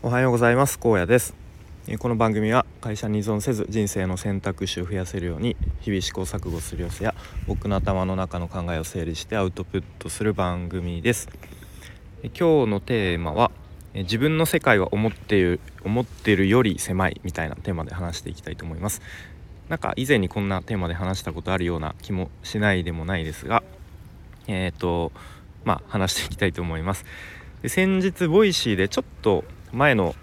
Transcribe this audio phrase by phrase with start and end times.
[0.00, 0.78] おはようございます。
[0.78, 1.34] 高野です。
[1.98, 7.16] この番組は会社に依存せず人生の選択肢を増やせるように日々試行錯誤する様子や
[7.48, 11.28] 僕の頭の中の考えを整理してアウトプットする番組です。
[12.22, 13.50] 今日のテーマは
[13.92, 19.02] 自分の世界は思っている思ってるより狭いみたいなテーマで話していきたいと思います。
[19.68, 23.64] なんか以前にこんなテーマで話したことあるような気もしないでもないですが
[24.46, 25.10] えっ、ー、と
[25.64, 27.04] まあ話していきたいと思います。
[27.62, 29.42] で先日 Voicy でちょっと
[29.72, 30.14] 前の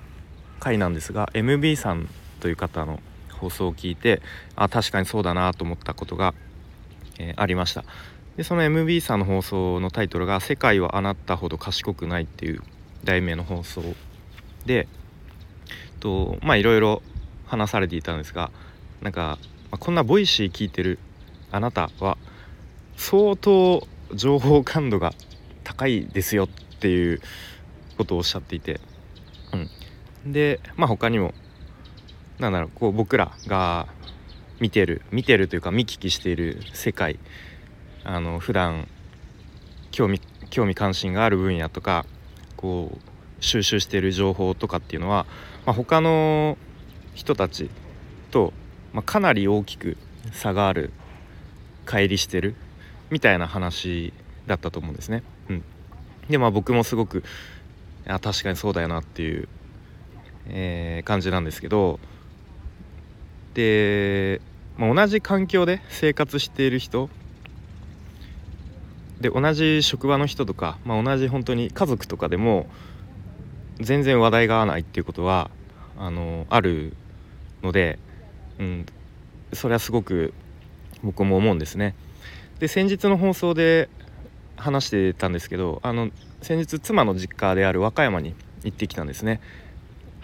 [0.60, 3.00] 回なんですが MB さんという方の
[3.32, 4.21] 放送を聞いて
[4.56, 6.33] あ確かにそうだなと思ったことが、
[7.20, 7.84] えー、ありました。
[8.37, 12.61] でその MB さんの放送のタイトルが「世界はあなたほど賢くない」っていう
[13.04, 13.82] 題名の放送
[14.65, 14.87] で
[16.01, 17.01] とまあいろいろ
[17.46, 18.51] 話されていたんですが
[19.01, 19.37] なんか、
[19.71, 21.00] まあ、こんな Voicy 聞いてる
[21.51, 22.18] あなたは
[22.98, 25.14] 相当情報感度が
[25.64, 26.48] 高いですよっ
[26.79, 27.21] ていう
[27.98, 28.79] ことをおっしゃっていて、
[30.25, 31.34] でまあ他にも
[32.40, 33.88] なんだろうこう僕らが
[34.59, 37.20] 見てる見てるというか見聞きしている世界
[38.04, 38.88] あの普段
[39.92, 42.06] 興味興味関心がある分野とか
[42.56, 45.26] こう収集している情報とかっていうのは、
[45.66, 46.58] まあ、他の
[47.14, 47.70] 人たち
[48.31, 48.53] と、
[48.94, 49.98] まあ、かなり大きく
[50.31, 50.92] 差がある
[51.86, 52.56] 乖離してる
[53.09, 54.14] みたいな話
[54.48, 55.23] だったと思うんですね。
[55.50, 55.64] うん、
[56.30, 57.23] でまあ僕もすごく
[58.08, 59.48] あ確かにそうだよなっていう、
[60.50, 62.00] えー、感じなんですけど
[63.54, 64.42] で、
[64.78, 67.10] まあ、同じ環境で生活している人
[69.22, 72.68] で同じ職場の人とか、まあ、同じ本当に家族とかでも
[73.80, 75.50] 全然話題が合わないっていうことは
[75.98, 76.94] あのある
[77.64, 77.98] ので、
[78.59, 78.86] うん、
[79.54, 80.34] それはすごく
[81.04, 81.96] 僕も思うんですね。
[82.59, 83.90] で先日の放送で
[84.56, 86.09] 話してたんですけどあの
[86.42, 89.42] 先日妻の実家である和歌山に行ってきたんですね。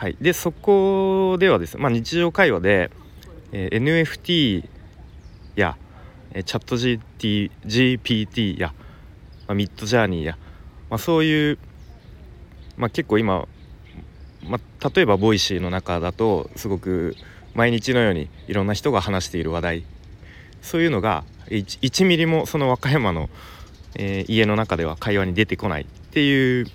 [0.02, 2.89] はい、でそこではですね、まあ、日常会話で、
[3.52, 4.67] えー、NFT
[5.55, 5.77] や、
[6.31, 8.73] えー、チャット GT GPT や、
[9.45, 10.39] まあ、 Midjourney や、
[10.89, 11.59] まあ、そういう、
[12.78, 13.47] まあ、結構今、
[14.44, 17.16] まあ、例えば Voicy の中だとすごく
[17.53, 19.85] 毎日のようにいろんな人が話している話題
[20.63, 23.29] そういうのが 1, 1ミリもその和歌山の
[23.95, 26.66] えー、家の中では会話に出てこないっていう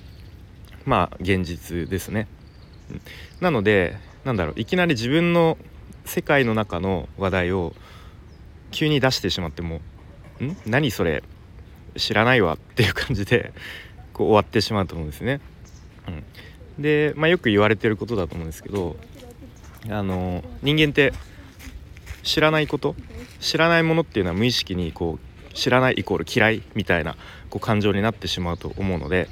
[0.84, 2.28] まあ現実ですね。
[3.40, 5.58] なのでなんだろういきなり自分の
[6.04, 7.74] 世界の中の話題を
[8.70, 9.80] 急に出してしまっても
[10.40, 10.56] 「ん？
[10.66, 11.22] 何それ？
[11.96, 13.52] 知らないわ」っていう感じで
[14.12, 15.40] こう終わってしまうと思うんですね。
[16.08, 18.96] うん、で、まあ、よく言われてることだと思うんですけど
[19.88, 21.12] あの人間って
[22.22, 22.94] 知らないこと
[23.40, 27.16] 知らないものっていうのは無意識にこう知らないイコール嫌いみたいな
[27.50, 29.28] こう感情になってしまうと思うので、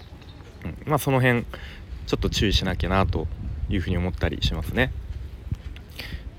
[0.65, 1.45] うん、まあその辺
[2.07, 3.27] ちょっと注意しなきゃなと
[3.69, 4.93] いうふうに思ったりしますね。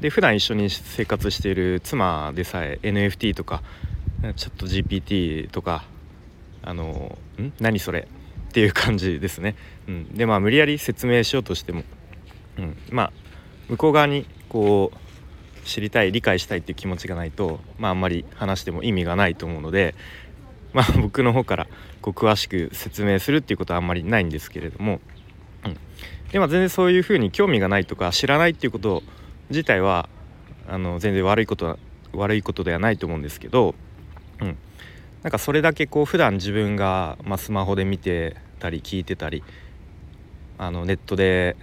[0.01, 3.63] で普段一緒に生活している妻でさえ NFT とか
[4.35, 5.85] チャット GPT とか
[6.61, 7.53] あのん？
[7.59, 8.07] 何それ？
[8.49, 9.55] っていう感じですね。
[9.87, 11.83] うん、でまあ無理やり説明しようとしても、
[12.57, 13.11] うん、まあ
[13.69, 14.97] 向こう側にこう
[15.65, 19.95] 知りたい理解したいっていう気持ちがないと、まあ、あんまり話しても意味がないと思うので、
[20.73, 21.67] まあ、 僕の方から
[22.01, 25.01] こう詳しく説明するっていうことはあんまりないんですけれども、
[25.65, 25.77] うん、
[26.35, 29.03] でも全然そういうふうに興味がないとか知らないっていうこと
[29.49, 30.09] 自体は
[30.67, 31.79] あの全然悪いこと
[32.11, 33.73] 悪いことではないと思うんですけど、
[34.41, 34.57] うん、
[35.23, 39.45] なんかそれだけこう普段自分が、まあ、スマホで見てたり聞いてたり
[40.57, 41.55] あのネットで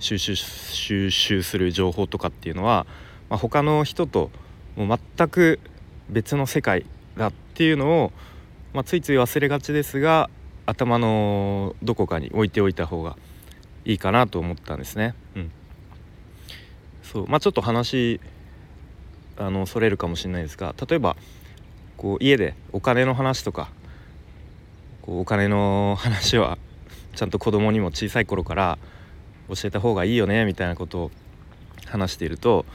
[0.00, 2.84] 収集収集する情報とかっていうのは
[3.28, 4.32] まあ、他の人と
[4.74, 5.60] もう全く
[6.10, 6.84] 別の世界
[7.16, 8.12] だっていうのを、
[8.74, 10.30] まあ、ついつい忘れがちですが
[10.66, 13.16] 頭のどこかに置いておいた方が
[13.86, 15.14] いいかなと思ったんですね。
[15.36, 15.50] うん、
[17.02, 18.20] そうまあ、ちょっと話
[19.38, 21.16] あのそれるかもしれないですが例えば
[21.96, 23.68] こう家でお金の話とか
[25.02, 26.58] こうお金の話は
[27.14, 28.78] ちゃんと子供にも小さい頃から
[29.48, 31.10] 教えた方がいいよねみたいなことを
[31.86, 32.66] 話していると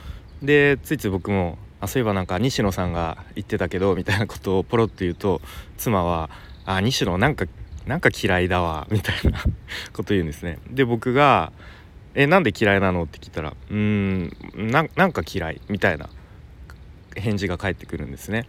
[0.41, 5.41] でついつい僕もあそういえばなんか西野さんが言ってたけどみたいなことをポロッと言うと
[5.77, 6.29] 妻は
[6.65, 7.45] 「あ西野なんか
[7.85, 9.39] なんか嫌いだわ」みたいな
[9.93, 10.59] こと言うんですね。
[10.69, 11.51] で僕が
[12.13, 14.31] 「えなんで嫌いなの?」って聞いたら「うーん
[14.67, 16.09] なんか嫌い」みたいな
[17.15, 18.47] 返事が返ってくるんですね。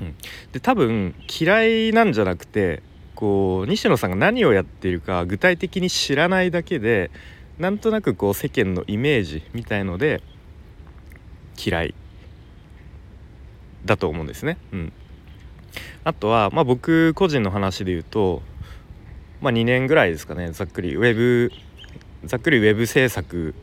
[0.00, 0.14] うん、
[0.52, 2.82] で多分嫌いなんじゃなくて
[3.16, 7.10] こう西野さんが何をやってるか具体的に知らないだけで
[7.58, 10.22] なんとなくこう世間のイメージみたいので
[11.58, 11.94] 嫌い
[13.84, 14.58] だと思うんですね。
[14.72, 14.92] うん、
[16.08, 18.40] あとは、まあ、僕個人の話で言うと、
[19.42, 21.52] まあ、2年ぐらいですかねざっくりウェブ
[22.24, 23.54] ざっくりウェブ制作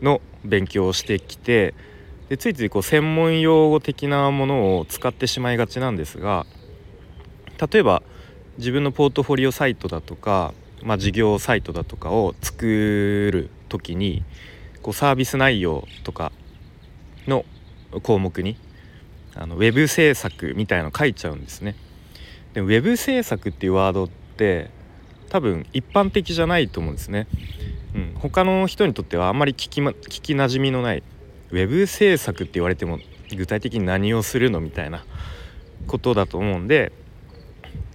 [0.00, 1.74] の勉強をしてきて
[2.30, 6.46] でついついこう専門用語的なものを使ってしまいがちなんですが
[7.70, 8.02] 例えば
[8.56, 12.64] 自分のポートフォリオサイトだとか、まあ、事業サイトだとかを作
[13.30, 14.24] る時に
[14.80, 16.32] こうサービス内容とか
[17.26, 17.44] の
[18.02, 18.56] 項目に
[19.34, 21.76] あのウェブ制作みたいの書いちゃうんですね。
[22.54, 24.70] でウェブ制作っていうワードって
[25.28, 27.26] 多分一般的じゃないと思うんですね。
[27.94, 31.02] うん、他の人にとってはあんまり聞き,、ま、聞きなじみのない
[31.50, 32.98] ウェブ制作って言われても
[33.36, 35.04] 具体的に何をするのみたいな
[35.86, 36.92] ことだと思うんで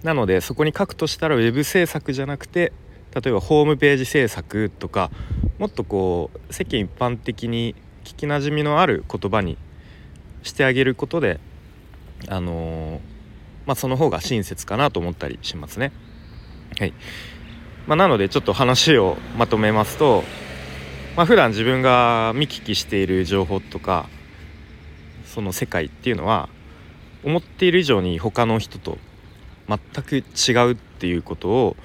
[0.02, 2.72] なのでそこに書くとしたらウェブ制作じゃなくて
[3.14, 5.10] 例えばホームページ制作とか
[5.58, 7.74] もっとこう世間一般的に
[8.04, 9.56] 聞きなじみのある言葉に
[10.42, 11.40] してあげることで
[12.28, 13.00] あのー、
[13.66, 15.92] まあ、その方が親切かなと思ったりしますね。
[16.78, 16.94] はい
[17.86, 20.24] まあ、なのでちょっと話をまとめますと、
[21.16, 24.08] まあ、普段自分が見聞きしている情報とか
[25.24, 26.48] その世界っていうのは
[27.24, 28.98] 思っている以上に他の人と
[29.68, 31.76] 全く違うっていうことを、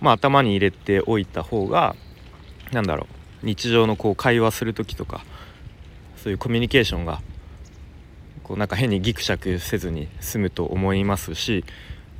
[0.00, 1.96] まあ、頭に入れておいた方が
[2.72, 3.06] 何だろ
[3.42, 5.24] う日常のこう会話する時とか
[6.16, 7.20] そういうコミュニケーションが
[8.46, 11.64] こうなんか変にギクシャクせずに済むと思いますし、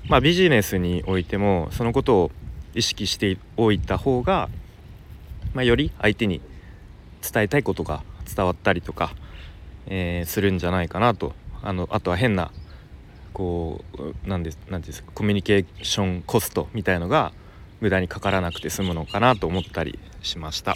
[0.08, 2.30] まあ、ビジネスにおいてもそのことを
[2.74, 4.48] 意識しておいた方が、
[5.54, 6.40] まあ、より相手に
[7.22, 9.14] 伝えたいことが伝わったりとか、
[9.86, 11.32] えー、するんじゃないかなと
[11.62, 12.50] あのあとは変な
[13.32, 17.32] こうなんですなんですかコミュニケーションコストみたいのが
[17.80, 20.74] 無駄にかからなくて済むのかなと思ったりしました。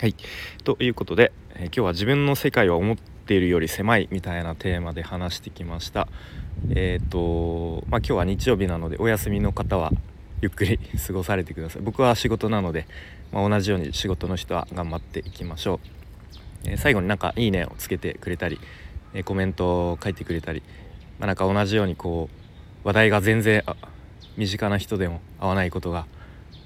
[0.00, 0.14] はい
[0.62, 6.08] ということで、えー、今日は自分の世界は思ってているより狭いみたいなテーマで話してきました。
[6.70, 9.92] えっ、ー、とまあ今日は日曜日なのでお休みの方は
[10.40, 11.82] ゆっくり過ごされてください。
[11.82, 12.86] 僕は仕事なので、
[13.32, 15.80] まあ、同じように仕事の人は頑張っていきましょ
[16.64, 16.68] う。
[16.70, 18.58] えー、最後になんかいいねをつけてくれたり、
[19.14, 20.62] えコメントを書いてくれたり
[21.18, 22.28] まあ、なんか同じようにこ
[22.84, 23.64] う話題が全然
[24.36, 26.06] 身近な人でも合わないことが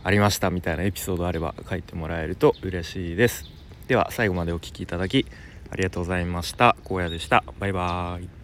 [0.05, 3.45] ありましたみたいなエピソードあれば書いてもらえると嬉しいです
[3.89, 5.27] では最後までお聴きいただき
[5.73, 6.77] ありがとうございました。
[6.85, 7.43] 荒野でした。
[7.59, 8.42] バイバーイ。